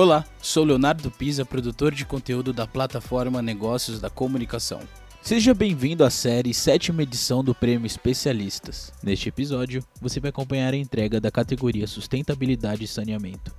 Olá, 0.00 0.24
sou 0.40 0.62
Leonardo 0.62 1.10
Pisa, 1.10 1.44
produtor 1.44 1.92
de 1.92 2.06
conteúdo 2.06 2.52
da 2.52 2.68
plataforma 2.68 3.42
Negócios 3.42 3.98
da 3.98 4.08
Comunicação. 4.08 4.78
Seja 5.20 5.52
bem-vindo 5.52 6.04
à 6.04 6.08
série 6.08 6.54
sétima 6.54 7.02
edição 7.02 7.42
do 7.42 7.52
Prêmio 7.52 7.84
Especialistas. 7.84 8.92
Neste 9.02 9.28
episódio, 9.28 9.82
você 10.00 10.20
vai 10.20 10.28
acompanhar 10.28 10.72
a 10.72 10.76
entrega 10.76 11.20
da 11.20 11.32
categoria 11.32 11.84
Sustentabilidade 11.88 12.84
e 12.84 12.86
Saneamento. 12.86 13.52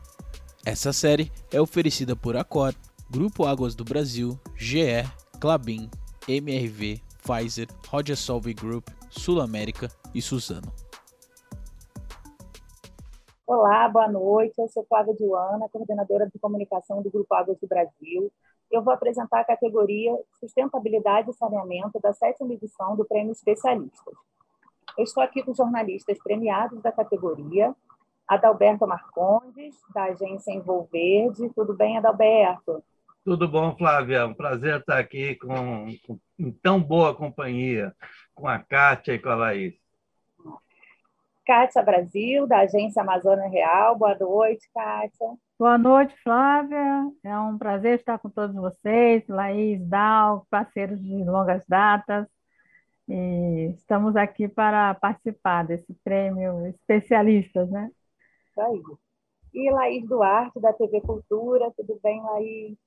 Essa 0.63 0.93
série 0.93 1.29
é 1.51 1.59
oferecida 1.59 2.15
por 2.15 2.37
Acor, 2.37 2.73
Grupo 3.11 3.45
Águas 3.45 3.75
do 3.75 3.83
Brasil, 3.83 4.39
GE, 4.55 5.03
Clabin, 5.41 5.89
MRV, 6.25 7.01
Pfizer, 7.21 7.67
Roger 7.89 8.15
Solve 8.15 8.53
Group, 8.53 8.87
Sul 9.09 9.41
América 9.41 9.91
e 10.15 10.21
Suzano. 10.21 10.71
Olá, 13.49 13.89
boa 13.89 14.07
noite. 14.07 14.53
Eu 14.59 14.67
sou 14.67 14.85
Flávia 14.87 15.15
Diana, 15.15 15.67
coordenadora 15.71 16.29
de 16.29 16.37
comunicação 16.37 17.01
do 17.01 17.09
Grupo 17.09 17.33
Águas 17.33 17.57
do 17.59 17.67
Brasil. 17.67 18.31
Eu 18.71 18.83
vou 18.83 18.93
apresentar 18.93 19.39
a 19.39 19.43
categoria 19.43 20.15
Sustentabilidade 20.39 21.31
e 21.31 21.33
Saneamento 21.33 21.99
da 21.99 22.13
sétima 22.13 22.53
edição 22.53 22.95
do 22.95 23.03
Prêmio 23.03 23.31
Especialistas. 23.31 24.13
Eu 24.95 25.03
estou 25.03 25.23
aqui 25.23 25.41
com 25.41 25.51
jornalistas 25.55 26.19
premiados 26.21 26.79
da 26.83 26.91
categoria, 26.91 27.75
Adalberto 28.27 28.85
Marcondes, 28.85 29.75
da 29.95 30.03
agência 30.03 30.51
Envolverde. 30.51 31.49
Tudo 31.55 31.73
bem, 31.73 31.97
Adalberto? 31.97 32.83
Tudo 33.25 33.47
bom, 33.47 33.75
Flávia? 33.75 34.27
Um 34.27 34.33
prazer 34.35 34.79
estar 34.79 34.99
aqui 34.99 35.33
com, 35.37 35.87
com 36.05 36.19
em 36.37 36.51
tão 36.51 36.79
boa 36.79 37.15
companhia, 37.15 37.95
com 38.35 38.47
a 38.47 38.59
Kátia 38.59 39.15
e 39.15 39.19
com 39.19 39.29
a 39.29 39.35
Laís. 39.35 39.88
Kátia 41.49 41.81
Brasil, 41.81 42.45
da 42.45 42.59
Agência 42.59 43.01
Amazônia 43.01 43.49
Real. 43.49 43.97
Boa 43.97 44.15
noite, 44.15 44.69
Kátia. 44.71 45.35
Boa 45.57 45.79
noite, 45.79 46.15
Flávia. 46.21 47.11
É 47.23 47.39
um 47.39 47.57
prazer 47.57 47.97
estar 47.97 48.19
com 48.19 48.29
todos 48.29 48.55
vocês, 48.55 49.27
Laís, 49.27 49.83
Dal, 49.89 50.45
parceiros 50.47 51.01
de 51.01 51.23
longas 51.23 51.63
datas. 51.67 52.27
E 53.07 53.73
estamos 53.75 54.15
aqui 54.15 54.47
para 54.47 54.93
participar 54.93 55.65
desse 55.65 55.91
prêmio 56.03 56.67
especialistas, 56.67 57.67
né? 57.71 57.89
Isso 58.51 58.61
aí. 58.61 58.83
E 59.51 59.71
Laís 59.71 60.07
Duarte, 60.07 60.59
da 60.59 60.71
TV 60.71 61.01
Cultura. 61.01 61.73
Tudo 61.75 61.99
bem, 62.03 62.21
Laís? 62.21 62.77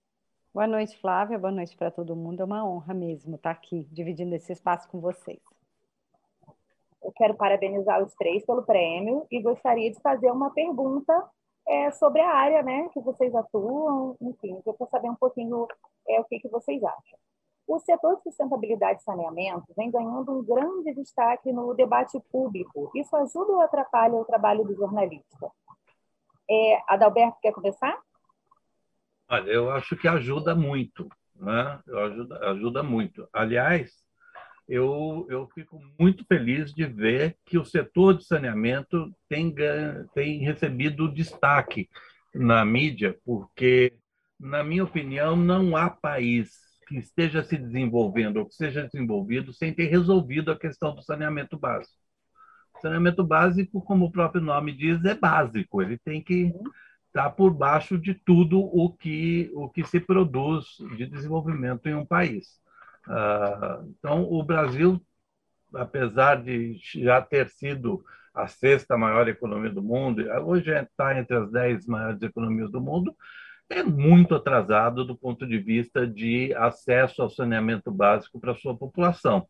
Boa 0.54 0.68
noite, 0.68 0.96
Flávia. 1.00 1.36
Boa 1.36 1.50
noite 1.52 1.76
para 1.76 1.90
todo 1.90 2.14
mundo. 2.14 2.42
É 2.42 2.44
uma 2.44 2.64
honra 2.64 2.94
mesmo 2.94 3.34
estar 3.34 3.50
aqui, 3.50 3.88
dividindo 3.90 4.36
esse 4.36 4.52
espaço 4.52 4.88
com 4.88 5.00
vocês. 5.00 5.40
Eu 7.02 7.12
quero 7.16 7.34
parabenizar 7.34 8.02
os 8.02 8.14
três 8.14 8.44
pelo 8.44 8.62
prêmio 8.62 9.26
e 9.30 9.40
gostaria 9.42 9.90
de 9.90 10.00
fazer 10.00 10.30
uma 10.30 10.50
pergunta 10.50 11.12
é, 11.66 11.90
sobre 11.92 12.20
a 12.20 12.34
área 12.34 12.62
né, 12.62 12.88
que 12.92 13.00
vocês 13.00 13.34
atuam, 13.34 14.16
enfim, 14.20 14.60
quero 14.64 14.90
saber 14.90 15.10
um 15.10 15.14
pouquinho 15.14 15.66
é, 16.08 16.20
o 16.20 16.24
que, 16.24 16.40
que 16.40 16.48
vocês 16.48 16.82
acham. 16.82 17.18
O 17.66 17.78
setor 17.78 18.16
de 18.16 18.24
sustentabilidade 18.24 19.00
e 19.00 19.04
saneamento 19.04 19.66
vem 19.76 19.90
ganhando 19.90 20.32
um 20.32 20.44
grande 20.44 20.92
destaque 20.94 21.52
no 21.52 21.72
debate 21.74 22.18
público. 22.30 22.90
Isso 22.94 23.14
ajuda 23.16 23.52
ou 23.52 23.60
atrapalha 23.60 24.14
o 24.14 24.24
trabalho 24.24 24.64
do 24.64 24.74
jornalista? 24.74 25.50
É, 26.50 26.82
Adalberto, 26.88 27.38
quer 27.40 27.52
começar? 27.52 27.96
Olha, 29.28 29.50
eu 29.50 29.70
acho 29.70 29.96
que 29.96 30.08
ajuda 30.08 30.54
muito. 30.54 31.08
Né? 31.36 31.80
Ajuda, 31.88 32.50
ajuda 32.50 32.82
muito. 32.82 33.28
Aliás, 33.32 33.92
eu, 34.68 35.26
eu 35.28 35.48
fico 35.54 35.80
muito 35.98 36.24
feliz 36.26 36.72
de 36.72 36.86
ver 36.86 37.36
que 37.44 37.58
o 37.58 37.64
setor 37.64 38.16
de 38.16 38.24
saneamento 38.24 39.12
tem, 39.28 39.54
tem 40.14 40.40
recebido 40.40 41.12
destaque 41.12 41.88
na 42.34 42.64
mídia, 42.64 43.18
porque, 43.24 43.92
na 44.38 44.64
minha 44.64 44.84
opinião, 44.84 45.36
não 45.36 45.76
há 45.76 45.90
país 45.90 46.50
que 46.86 46.98
esteja 46.98 47.42
se 47.42 47.56
desenvolvendo 47.56 48.38
ou 48.38 48.46
que 48.46 48.54
seja 48.54 48.84
desenvolvido 48.84 49.52
sem 49.52 49.72
ter 49.72 49.86
resolvido 49.86 50.50
a 50.50 50.58
questão 50.58 50.94
do 50.94 51.02
saneamento 51.02 51.58
básico. 51.58 51.96
O 52.76 52.80
saneamento 52.80 53.24
básico, 53.24 53.80
como 53.82 54.06
o 54.06 54.12
próprio 54.12 54.42
nome 54.42 54.72
diz, 54.72 55.04
é 55.04 55.14
básico, 55.14 55.82
ele 55.82 55.98
tem 55.98 56.22
que 56.22 56.52
estar 57.08 57.30
por 57.30 57.52
baixo 57.52 57.98
de 57.98 58.14
tudo 58.14 58.58
o 58.58 58.90
que, 58.90 59.50
o 59.54 59.68
que 59.68 59.84
se 59.84 60.00
produz 60.00 60.64
de 60.96 61.06
desenvolvimento 61.06 61.86
em 61.86 61.94
um 61.94 62.06
país. 62.06 62.61
Ah, 63.08 63.82
então, 63.84 64.24
o 64.24 64.42
Brasil, 64.42 65.00
apesar 65.74 66.42
de 66.42 66.78
já 66.82 67.20
ter 67.20 67.48
sido 67.50 68.04
a 68.34 68.46
sexta 68.46 68.96
maior 68.96 69.28
economia 69.28 69.70
do 69.70 69.82
mundo, 69.82 70.22
hoje 70.44 70.70
está 70.70 71.18
entre 71.18 71.36
as 71.36 71.50
dez 71.50 71.86
maiores 71.86 72.22
economias 72.22 72.70
do 72.70 72.80
mundo, 72.80 73.14
é 73.68 73.82
muito 73.82 74.34
atrasado 74.34 75.04
do 75.04 75.16
ponto 75.16 75.46
de 75.46 75.58
vista 75.58 76.06
de 76.06 76.54
acesso 76.54 77.22
ao 77.22 77.30
saneamento 77.30 77.90
básico 77.90 78.38
para 78.40 78.52
a 78.52 78.56
sua 78.56 78.76
população. 78.76 79.46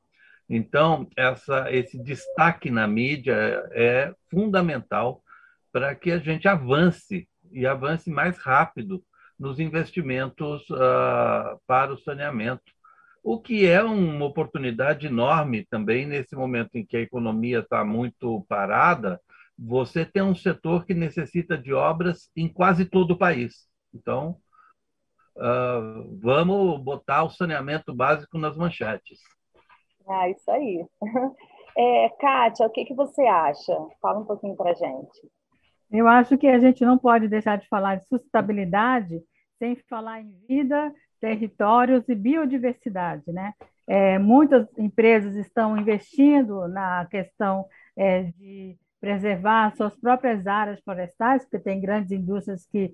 Então, 0.49 1.09
essa, 1.17 1.73
esse 1.73 1.99
destaque 2.03 2.71
na 2.71 2.87
mídia 2.87 3.35
é 3.73 4.15
fundamental 4.31 5.23
para 5.73 5.95
que 5.95 6.11
a 6.11 6.19
gente 6.19 6.47
avance 6.47 7.29
e 7.51 7.67
avance 7.67 8.11
mais 8.11 8.39
rápido 8.39 9.03
nos 9.39 9.59
investimentos 9.59 10.69
uh, 10.71 11.59
para 11.67 11.93
o 11.93 11.99
saneamento 11.99 12.62
o 13.22 13.41
que 13.41 13.66
é 13.66 13.83
uma 13.83 14.27
oportunidade 14.27 15.06
enorme 15.06 15.65
também 15.66 16.06
nesse 16.06 16.34
momento 16.34 16.75
em 16.75 16.84
que 16.84 16.97
a 16.97 17.00
economia 17.00 17.60
está 17.60 17.84
muito 17.84 18.44
parada, 18.49 19.21
você 19.56 20.05
tem 20.05 20.22
um 20.22 20.34
setor 20.34 20.84
que 20.84 20.94
necessita 20.94 21.56
de 21.56 21.72
obras 21.72 22.31
em 22.37 22.49
quase 22.49 22.84
todo 22.84 23.12
o 23.12 23.19
país. 23.19 23.69
Então, 23.94 24.37
uh, 25.37 26.19
vamos 26.21 26.82
botar 26.82 27.22
o 27.22 27.31
saneamento 27.31 27.94
básico 27.94 28.38
nas 28.38 28.56
manchetes. 28.56 29.21
Ah, 30.09 30.28
isso 30.28 30.50
aí. 30.50 30.84
É, 31.75 32.11
Kátia, 32.21 32.66
o 32.66 32.71
que, 32.71 32.84
que 32.84 32.93
você 32.93 33.22
acha? 33.22 33.75
Fala 33.99 34.19
um 34.19 34.27
pouquinho 34.27 34.55
para 34.55 34.72
a 34.72 34.75
gente. 34.75 35.31
Eu 35.91 36.06
acho 36.06 36.37
que 36.37 36.47
a 36.47 36.59
gente 36.59 36.84
não 36.84 36.99
pode 36.99 37.28
deixar 37.28 37.56
de 37.56 37.66
falar 37.66 37.97
de 37.97 38.06
sustentabilidade 38.09 39.22
sem 39.59 39.77
falar 39.88 40.21
em 40.21 40.31
vida 40.47 40.93
territórios 41.22 42.09
e 42.09 42.16
biodiversidade. 42.16 43.31
Né? 43.33 43.55
É, 43.87 44.19
muitas 44.19 44.66
empresas 44.77 45.37
estão 45.37 45.78
investindo 45.78 46.66
na 46.66 47.06
questão 47.06 47.65
é, 47.97 48.25
de 48.25 48.77
preservar 49.00 49.75
suas 49.77 49.97
próprias 49.97 50.47
áreas 50.47 50.81
florestais, 50.81 51.43
porque 51.44 51.61
tem 51.61 51.81
grandes 51.81 52.11
indústrias 52.11 52.66
que 52.66 52.93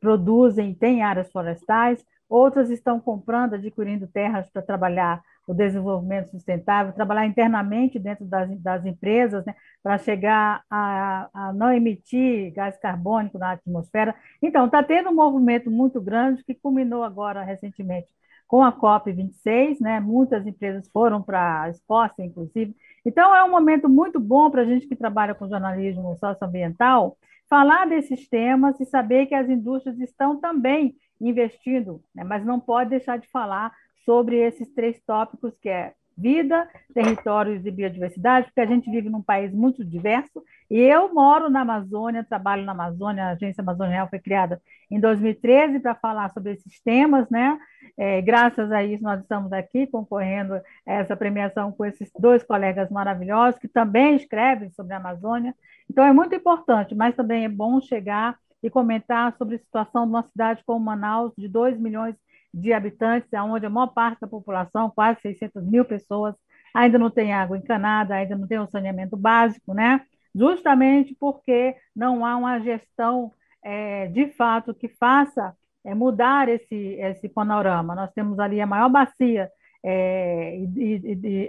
produzem 0.00 0.72
têm 0.74 1.02
áreas 1.02 1.30
florestais, 1.32 2.04
outras 2.28 2.70
estão 2.70 3.00
comprando, 3.00 3.54
adquirindo 3.54 4.06
terras 4.06 4.48
para 4.50 4.62
trabalhar 4.62 5.20
o 5.46 5.54
desenvolvimento 5.54 6.30
sustentável, 6.30 6.92
trabalhar 6.92 7.26
internamente 7.26 7.98
dentro 7.98 8.24
das, 8.24 8.48
das 8.60 8.84
empresas, 8.86 9.44
né, 9.44 9.54
para 9.82 9.98
chegar 9.98 10.62
a, 10.70 11.28
a, 11.32 11.52
não 11.52 11.72
emitir 11.72 12.52
gás 12.52 12.76
carbônico 12.78 13.38
na 13.38 13.52
atmosfera. 13.52 14.14
Então, 14.42 14.66
está 14.66 14.82
tendo 14.82 15.10
um 15.10 15.14
movimento 15.14 15.70
muito 15.70 16.00
grande 16.00 16.44
que 16.44 16.54
culminou 16.54 17.02
agora 17.02 17.42
recentemente 17.42 18.08
com 18.46 18.62
a 18.62 18.72
COP26, 18.72 19.80
né? 19.80 20.00
muitas 20.00 20.46
empresas 20.46 20.88
foram 20.88 21.22
para 21.22 21.62
a 21.62 21.70
Escócia, 21.70 22.24
inclusive. 22.24 22.74
Então, 23.04 23.34
é 23.34 23.42
um 23.42 23.50
momento 23.50 23.88
muito 23.88 24.20
bom 24.20 24.50
para 24.50 24.62
a 24.62 24.64
gente 24.64 24.86
que 24.86 24.96
trabalha 24.96 25.34
com 25.34 25.48
jornalismo 25.48 26.16
socioambiental 26.16 27.16
falar 27.48 27.86
desses 27.86 28.28
temas 28.28 28.78
e 28.80 28.84
saber 28.84 29.26
que 29.26 29.34
as 29.34 29.48
indústrias 29.48 29.98
estão 29.98 30.40
também 30.40 30.94
investindo, 31.20 32.02
né? 32.14 32.24
mas 32.24 32.44
não 32.44 32.58
pode 32.58 32.90
deixar 32.90 33.18
de 33.18 33.28
falar 33.28 33.72
sobre 34.04 34.36
esses 34.36 34.68
três 34.72 35.00
tópicos, 35.06 35.56
que 35.58 35.68
é 35.68 35.94
vida, 36.16 36.68
territórios 36.92 37.66
e 37.66 37.70
biodiversidade, 37.70 38.46
porque 38.46 38.60
a 38.60 38.66
gente 38.66 38.90
vive 38.90 39.10
num 39.10 39.22
país 39.22 39.52
muito 39.52 39.84
diverso, 39.84 40.42
e 40.70 40.78
eu 40.78 41.12
moro 41.12 41.50
na 41.50 41.62
Amazônia, 41.62 42.24
trabalho 42.24 42.64
na 42.64 42.72
Amazônia, 42.72 43.24
a 43.24 43.30
Agência 43.30 43.62
Amazônia 43.62 43.94
Real 43.94 44.08
foi 44.08 44.18
criada 44.18 44.60
em 44.90 45.00
2013 45.00 45.80
para 45.80 45.94
falar 45.94 46.30
sobre 46.30 46.52
esses 46.52 46.80
temas, 46.80 47.28
né? 47.28 47.58
É, 47.96 48.20
graças 48.20 48.72
a 48.72 48.82
isso, 48.82 49.02
nós 49.02 49.20
estamos 49.20 49.52
aqui 49.52 49.86
concorrendo 49.86 50.54
a 50.54 50.62
essa 50.86 51.16
premiação 51.16 51.70
com 51.70 51.84
esses 51.84 52.10
dois 52.18 52.42
colegas 52.42 52.90
maravilhosos 52.90 53.60
que 53.60 53.68
também 53.68 54.16
escrevem 54.16 54.70
sobre 54.70 54.94
a 54.94 54.96
Amazônia. 54.96 55.54
Então, 55.90 56.04
é 56.04 56.12
muito 56.12 56.34
importante, 56.34 56.94
mas 56.94 57.14
também 57.14 57.44
é 57.44 57.48
bom 57.48 57.80
chegar 57.80 58.36
e 58.62 58.70
comentar 58.70 59.36
sobre 59.36 59.56
a 59.56 59.58
situação 59.58 60.04
de 60.04 60.10
uma 60.10 60.22
cidade 60.22 60.62
como 60.64 60.84
Manaus, 60.84 61.32
de 61.36 61.46
2 61.46 61.78
milhões 61.78 62.16
de 62.54 62.72
habitantes, 62.72 63.28
onde 63.32 63.66
a 63.66 63.70
maior 63.70 63.88
parte 63.88 64.20
da 64.20 64.28
população, 64.28 64.90
quase 64.90 65.20
600 65.20 65.64
mil 65.64 65.84
pessoas, 65.84 66.34
ainda 66.72 66.98
não 66.98 67.10
tem 67.10 67.32
água 67.32 67.58
encanada, 67.58 68.14
ainda 68.14 68.36
não 68.36 68.46
tem 68.46 68.60
um 68.60 68.68
saneamento 68.68 69.16
básico, 69.16 69.74
né? 69.74 70.00
Justamente 70.34 71.16
porque 71.18 71.76
não 71.94 72.24
há 72.24 72.36
uma 72.36 72.60
gestão 72.60 73.32
é, 73.62 74.06
de 74.08 74.28
fato 74.28 74.74
que 74.74 74.88
faça 74.88 75.54
é, 75.84 75.94
mudar 75.94 76.48
esse, 76.48 76.74
esse 76.74 77.28
panorama. 77.28 77.94
Nós 77.94 78.12
temos 78.12 78.38
ali 78.38 78.60
a 78.60 78.66
maior 78.66 78.88
bacia 78.88 79.50
é, 79.84 80.56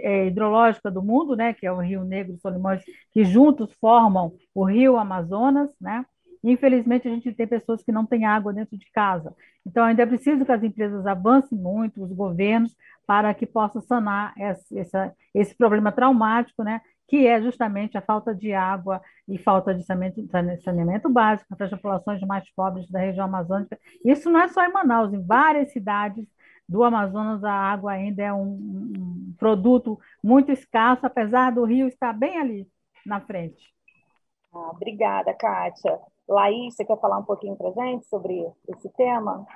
é, 0.02 0.26
hidrológica 0.26 0.90
do 0.90 1.02
mundo, 1.02 1.34
né, 1.34 1.54
que 1.54 1.66
é 1.66 1.72
o 1.72 1.80
Rio 1.80 2.04
Negro 2.04 2.34
e 2.34 2.38
Solimões, 2.38 2.82
que 3.12 3.24
juntos 3.24 3.72
formam 3.80 4.34
o 4.54 4.64
Rio 4.64 4.98
Amazonas, 4.98 5.70
né? 5.80 6.04
Infelizmente, 6.42 7.08
a 7.08 7.10
gente 7.10 7.32
tem 7.32 7.46
pessoas 7.46 7.82
que 7.82 7.92
não 7.92 8.06
têm 8.06 8.24
água 8.24 8.52
dentro 8.52 8.76
de 8.76 8.90
casa. 8.92 9.34
Então, 9.66 9.84
ainda 9.84 10.02
é 10.02 10.06
preciso 10.06 10.44
que 10.44 10.52
as 10.52 10.62
empresas 10.62 11.06
avancem 11.06 11.58
muito, 11.58 12.02
os 12.02 12.12
governos, 12.12 12.74
para 13.06 13.32
que 13.34 13.46
possam 13.46 13.80
sanar 13.82 14.34
esse, 14.36 14.74
esse 15.34 15.54
problema 15.54 15.92
traumático, 15.92 16.62
né? 16.62 16.80
que 17.08 17.26
é 17.26 17.40
justamente 17.40 17.96
a 17.96 18.02
falta 18.02 18.34
de 18.34 18.52
água 18.52 19.00
e 19.28 19.38
falta 19.38 19.72
de 19.72 19.84
saneamento 19.84 21.08
básico 21.08 21.56
para 21.56 21.66
as 21.66 21.70
populações 21.70 22.20
mais 22.22 22.48
pobres 22.52 22.88
da 22.90 22.98
região 22.98 23.26
amazônica. 23.26 23.78
Isso 24.04 24.30
não 24.30 24.40
é 24.40 24.48
só 24.48 24.64
em 24.64 24.72
Manaus, 24.72 25.12
em 25.12 25.24
várias 25.24 25.72
cidades 25.72 26.26
do 26.68 26.82
Amazonas 26.82 27.44
a 27.44 27.52
água 27.52 27.92
ainda 27.92 28.22
é 28.22 28.32
um, 28.32 28.42
um 28.48 29.34
produto 29.38 30.00
muito 30.22 30.50
escasso, 30.50 31.06
apesar 31.06 31.52
do 31.52 31.64
rio 31.64 31.86
estar 31.86 32.12
bem 32.12 32.38
ali 32.38 32.68
na 33.04 33.20
frente. 33.20 33.72
Ah, 34.52 34.70
obrigada, 34.70 35.32
Kátia. 35.34 36.00
Laís, 36.28 36.74
você 36.74 36.84
quer 36.84 36.98
falar 36.98 37.18
um 37.18 37.24
pouquinho 37.24 37.56
para 37.56 37.70
gente 37.70 38.06
sobre 38.06 38.46
esse 38.68 38.88
tema? 38.90 39.46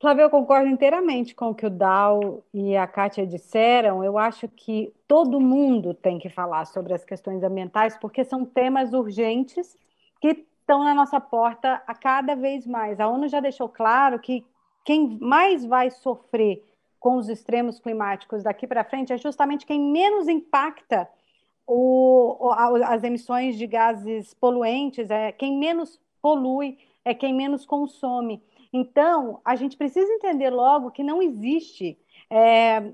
Flávia, 0.00 0.22
eu 0.24 0.30
concordo 0.30 0.68
inteiramente 0.68 1.34
com 1.34 1.50
o 1.50 1.54
que 1.54 1.66
o 1.66 1.70
Dal 1.70 2.42
e 2.52 2.76
a 2.76 2.86
Kátia 2.86 3.26
disseram. 3.26 4.04
Eu 4.04 4.18
acho 4.18 4.46
que 4.48 4.92
todo 5.08 5.40
mundo 5.40 5.94
tem 5.94 6.18
que 6.18 6.28
falar 6.28 6.66
sobre 6.66 6.92
as 6.92 7.04
questões 7.04 7.42
ambientais, 7.42 7.96
porque 7.96 8.24
são 8.24 8.44
temas 8.44 8.92
urgentes 8.92 9.76
que 10.20 10.46
estão 10.60 10.84
na 10.84 10.94
nossa 10.94 11.20
porta 11.20 11.82
a 11.86 11.94
cada 11.94 12.36
vez 12.36 12.66
mais. 12.66 13.00
A 13.00 13.08
ONU 13.08 13.28
já 13.28 13.40
deixou 13.40 13.68
claro 13.68 14.18
que 14.18 14.44
quem 14.84 15.18
mais 15.20 15.64
vai 15.64 15.90
sofrer 15.90 16.62
com 17.00 17.16
os 17.16 17.28
extremos 17.28 17.78
climáticos 17.78 18.42
daqui 18.42 18.66
para 18.66 18.84
frente 18.84 19.12
é 19.12 19.18
justamente 19.18 19.66
quem 19.66 19.80
menos 19.80 20.28
impacta 20.28 21.08
o, 21.66 22.50
as 22.84 23.02
emissões 23.02 23.56
de 23.56 23.66
gases 23.66 24.34
poluentes, 24.34 25.10
é 25.10 25.32
quem 25.32 25.58
menos 25.58 26.00
polui, 26.20 26.78
é 27.04 27.14
quem 27.14 27.34
menos 27.34 27.66
consome. 27.66 28.42
Então, 28.72 29.40
a 29.44 29.54
gente 29.56 29.76
precisa 29.76 30.12
entender 30.12 30.50
logo 30.50 30.90
que 30.90 31.02
não 31.02 31.22
existe 31.22 31.98
é, 32.28 32.92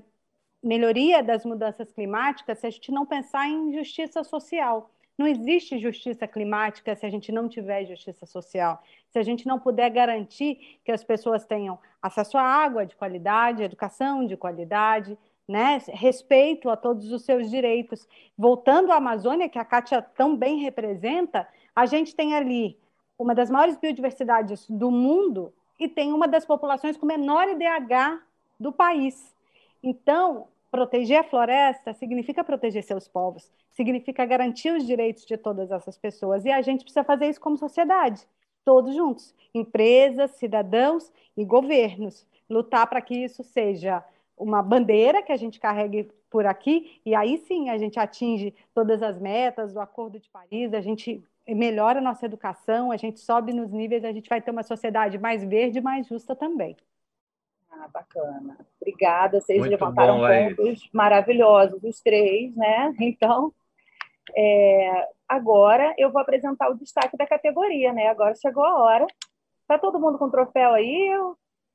melhoria 0.63 1.23
das 1.23 1.43
mudanças 1.43 1.91
climáticas 1.91 2.59
se 2.59 2.67
a 2.67 2.69
gente 2.69 2.91
não 2.91 3.05
pensar 3.05 3.47
em 3.47 3.73
justiça 3.73 4.23
social. 4.23 4.91
Não 5.17 5.27
existe 5.27 5.77
justiça 5.77 6.27
climática 6.27 6.95
se 6.95 7.05
a 7.05 7.09
gente 7.09 7.31
não 7.31 7.47
tiver 7.47 7.85
justiça 7.85 8.25
social. 8.25 8.81
Se 9.09 9.19
a 9.19 9.23
gente 9.23 9.45
não 9.45 9.59
puder 9.59 9.89
garantir 9.89 10.79
que 10.83 10.91
as 10.91 11.03
pessoas 11.03 11.45
tenham 11.45 11.77
acesso 12.01 12.37
à 12.37 12.41
água 12.41 12.85
de 12.85 12.95
qualidade, 12.95 13.63
educação 13.63 14.25
de 14.25 14.37
qualidade, 14.37 15.17
né? 15.51 15.79
respeito 15.89 16.69
a 16.69 16.77
todos 16.77 17.11
os 17.11 17.23
seus 17.23 17.49
direitos. 17.49 18.07
Voltando 18.37 18.91
à 18.91 18.95
Amazônia, 18.95 19.49
que 19.49 19.59
a 19.59 19.65
Kátia 19.65 20.01
tão 20.01 20.35
bem 20.35 20.59
representa, 20.59 21.45
a 21.75 21.85
gente 21.85 22.15
tem 22.15 22.33
ali 22.33 22.79
uma 23.19 23.35
das 23.35 23.49
maiores 23.49 23.77
biodiversidades 23.77 24.65
do 24.69 24.89
mundo 24.89 25.53
e 25.77 25.89
tem 25.89 26.13
uma 26.13 26.25
das 26.25 26.45
populações 26.45 26.95
com 26.95 27.05
menor 27.05 27.49
IDH 27.49 28.21
do 28.57 28.71
país. 28.71 29.35
Então, 29.83 30.47
proteger 30.71 31.19
a 31.19 31.23
floresta 31.23 31.93
significa 31.93 32.45
proteger 32.45 32.83
seus 32.83 33.09
povos, 33.09 33.51
significa 33.71 34.25
garantir 34.25 34.71
os 34.71 34.85
direitos 34.87 35.25
de 35.25 35.35
todas 35.35 35.69
essas 35.69 35.97
pessoas. 35.97 36.45
E 36.45 36.51
a 36.51 36.61
gente 36.61 36.83
precisa 36.83 37.03
fazer 37.03 37.27
isso 37.27 37.41
como 37.41 37.57
sociedade, 37.57 38.25
todos 38.63 38.95
juntos, 38.95 39.35
empresas, 39.53 40.31
cidadãos 40.31 41.11
e 41.35 41.43
governos, 41.43 42.25
lutar 42.49 42.87
para 42.87 43.01
que 43.01 43.15
isso 43.15 43.43
seja 43.43 44.01
uma 44.41 44.61
bandeira 44.61 45.21
que 45.21 45.31
a 45.31 45.37
gente 45.37 45.59
carregue 45.59 46.09
por 46.29 46.45
aqui, 46.45 47.01
e 47.05 47.13
aí 47.13 47.37
sim 47.39 47.69
a 47.69 47.77
gente 47.77 47.99
atinge 47.99 48.53
todas 48.73 49.03
as 49.03 49.19
metas 49.19 49.73
do 49.73 49.79
Acordo 49.79 50.19
de 50.19 50.29
Paris, 50.29 50.73
a 50.73 50.81
gente 50.81 51.23
melhora 51.47 51.99
a 51.99 52.01
nossa 52.01 52.25
educação, 52.25 52.91
a 52.91 52.97
gente 52.97 53.19
sobe 53.19 53.53
nos 53.53 53.71
níveis, 53.71 54.05
a 54.05 54.11
gente 54.11 54.29
vai 54.29 54.41
ter 54.41 54.51
uma 54.51 54.63
sociedade 54.63 55.17
mais 55.17 55.43
verde 55.43 55.79
e 55.79 55.81
mais 55.81 56.07
justa 56.07 56.35
também. 56.35 56.75
Ah, 57.69 57.87
bacana. 57.91 58.57
Obrigada, 58.79 59.39
vocês 59.39 59.59
Muito 59.59 59.71
levantaram 59.71 60.19
bom, 60.19 60.55
pontos 60.55 60.89
maravilhosos, 60.93 61.83
os 61.83 61.99
três, 62.01 62.55
né? 62.55 62.93
Então, 62.99 63.53
é, 64.35 65.07
agora 65.27 65.93
eu 65.97 66.11
vou 66.11 66.21
apresentar 66.21 66.69
o 66.69 66.77
destaque 66.77 67.17
da 67.17 67.27
categoria, 67.27 67.91
né? 67.91 68.07
Agora 68.07 68.35
chegou 68.35 68.63
a 68.63 68.77
hora. 68.77 69.07
Tá 69.67 69.77
todo 69.79 69.99
mundo 69.99 70.17
com 70.17 70.29
troféu 70.29 70.73
aí? 70.73 71.11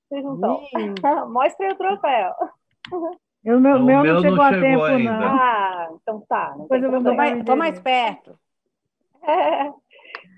Vocês 0.09 0.25
não 0.25 0.35
estão? 0.35 1.31
Mostre 1.31 1.73
o 1.73 1.77
troféu. 1.77 2.33
O 3.45 3.61
meu, 3.61 3.77
o 3.77 3.83
meu 3.83 4.05
não 4.05 4.21
chegou, 4.21 4.23
não 4.23 4.23
chegou 4.23 4.43
a 4.43 4.51
tempo, 4.51 4.83
ainda. 4.83 5.13
não. 5.13 5.27
Ah, 5.29 5.89
então 6.03 6.21
tá. 6.29 6.55
Depois 6.59 6.83
eu 6.83 6.91
vou 6.91 7.15
mais, 7.15 7.45
tô 7.45 7.57
mais 7.57 7.81
perto. 7.81 8.39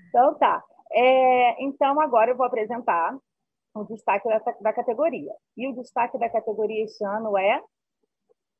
então 0.09 0.35
tá. 0.35 0.63
É, 0.91 1.63
então 1.63 1.99
agora 1.99 2.31
eu 2.31 2.37
vou 2.37 2.45
apresentar 2.45 3.15
o 3.75 3.83
destaque 3.83 4.27
da, 4.27 4.39
da 4.61 4.73
categoria. 4.73 5.31
E 5.55 5.67
o 5.67 5.73
destaque 5.73 6.17
da 6.17 6.29
categoria 6.29 6.83
este 6.83 7.03
ano 7.03 7.37
é 7.37 7.61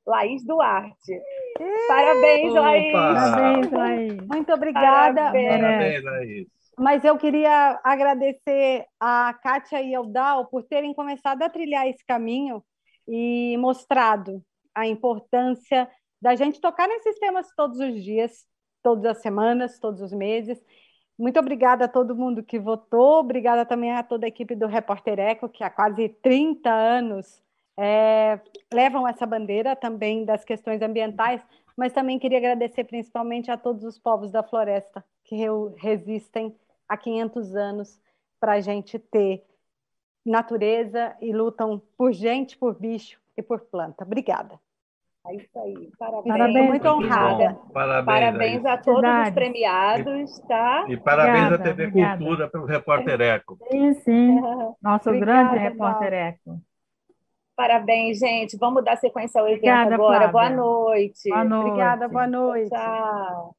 Laís 0.06 0.44
Duarte. 0.46 1.22
Parabéns, 1.88 2.52
Opa! 2.52 2.62
Laís. 2.62 2.92
Parabéns, 2.92 3.72
Laís. 3.72 4.28
Muito 4.28 4.54
obrigada. 4.54 5.22
Parabéns, 5.22 5.62
Parabéns 5.62 6.04
Laís. 6.04 6.48
Mas 6.80 7.04
eu 7.04 7.18
queria 7.18 7.78
agradecer 7.84 8.86
a 8.98 9.34
Kátia 9.34 9.82
e 9.82 9.94
ao 9.94 10.06
Dal 10.06 10.46
por 10.46 10.64
terem 10.64 10.94
começado 10.94 11.42
a 11.42 11.50
trilhar 11.50 11.86
esse 11.86 12.06
caminho 12.06 12.64
e 13.06 13.58
mostrado 13.58 14.42
a 14.74 14.88
importância 14.88 15.90
da 16.22 16.36
gente 16.36 16.62
tocar 16.62 16.88
nesses 16.88 17.20
temas 17.20 17.54
todos 17.54 17.82
os 17.82 18.02
dias, 18.02 18.46
todas 18.82 19.04
as 19.04 19.22
semanas, 19.22 19.78
todos 19.78 20.02
os 20.02 20.14
meses. 20.14 20.58
Muito 21.18 21.38
obrigada 21.38 21.84
a 21.84 21.90
todo 21.90 22.16
mundo 22.16 22.42
que 22.42 22.58
votou, 22.58 23.20
obrigada 23.20 23.66
também 23.66 23.92
a 23.92 24.02
toda 24.02 24.26
a 24.26 24.30
equipe 24.30 24.56
do 24.56 24.66
Repórter 24.66 25.20
Eco, 25.20 25.50
que 25.50 25.66
há 25.66 25.70
quase 25.70 26.08
30 26.08 26.70
anos 26.72 27.44
é, 27.78 28.40
levam 28.74 29.06
essa 29.06 29.26
bandeira 29.26 29.76
também 29.76 30.24
das 30.24 30.46
questões 30.46 30.82
ambientais, 30.82 31.46
mas 31.76 31.92
também 31.92 32.18
queria 32.18 32.38
agradecer 32.38 32.86
principalmente 32.86 33.52
a 33.52 33.58
todos 33.58 33.84
os 33.84 34.00
povos 34.00 34.32
da 34.32 34.44
floresta 34.44 35.04
que 35.26 35.36
resistem 35.78 36.56
há 36.90 36.98
500 36.98 37.56
anos 37.56 38.02
para 38.40 38.54
a 38.54 38.60
gente 38.60 38.98
ter 38.98 39.46
natureza 40.26 41.16
e 41.22 41.32
lutam 41.32 41.82
por 41.96 42.12
gente, 42.12 42.58
por 42.58 42.78
bicho 42.78 43.20
e 43.38 43.42
por 43.42 43.62
planta. 43.62 44.04
Obrigada. 44.04 44.60
É 45.28 45.36
isso 45.36 45.60
aí. 45.60 45.92
Parabéns. 46.00 46.28
parabéns 46.28 46.68
muito 46.70 46.88
honrada. 46.88 47.60
Parabéns, 47.74 48.06
parabéns 48.06 48.66
a 48.66 48.78
todos 48.78 49.02
Verdade. 49.02 49.30
os 49.30 49.36
premiados, 49.36 50.40
tá? 50.48 50.86
E 50.88 50.98
parabéns 50.98 51.46
obrigada, 51.46 51.56
à 51.56 51.76
TV 51.76 51.88
obrigada. 51.88 52.18
Cultura 52.18 52.50
pelo 52.50 52.66
Repórter 52.66 53.22
Eco. 53.22 53.58
Sim, 53.70 53.94
sim. 53.96 54.42
Nosso 54.82 55.10
obrigada, 55.10 55.50
grande 55.52 55.70
Repórter 55.70 56.14
Eco. 56.14 56.62
Parabéns, 57.56 58.18
gente. 58.18 58.58
Vamos 58.58 58.84
dar 58.84 58.96
sequência 58.96 59.42
ao 59.42 59.48
evento 59.48 59.58
obrigada, 59.58 59.96
agora. 59.96 60.32
Flávia. 60.32 60.32
Boa 60.32 60.50
noite. 60.50 61.30
Boa 61.30 61.44
noite. 61.44 61.68
Obrigada, 61.68 62.08
boa 62.08 62.28
noite. 62.28 62.70
Tchau. 62.70 63.59